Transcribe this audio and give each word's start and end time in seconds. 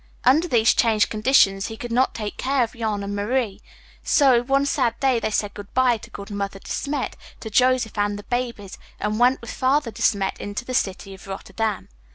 Under 0.23 0.47
these 0.47 0.73
changed 0.73 1.11
conditions 1.11 1.67
he 1.67 1.77
could 1.77 1.91
not 1.91 2.15
take 2.15 2.35
care 2.35 2.63
of 2.63 2.73
Jan 2.73 3.03
and 3.03 3.15
Marie, 3.15 3.61
so 4.01 4.41
one 4.41 4.65
sad 4.65 4.99
day 4.99 5.19
they 5.19 5.29
said 5.29 5.53
good 5.53 5.71
bye 5.75 5.97
to 5.97 6.09
good 6.09 6.31
Mother 6.31 6.57
De 6.57 6.71
Smet, 6.71 7.15
to 7.39 7.51
Joseph 7.51 7.99
and 7.99 8.17
the 8.17 8.23
babies, 8.23 8.79
and 8.99 9.19
went 9.19 9.41
with 9.41 9.51
Father 9.51 9.91
De 9.91 10.01
Smet 10.01 10.41
into 10.41 10.65
the 10.65 10.73
city 10.73 11.13
of 11.13 11.27
Rotterdam. 11.27 11.87